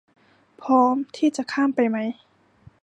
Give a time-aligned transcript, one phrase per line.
[0.61, 1.97] พร้อมที่จะข้ามไปไหม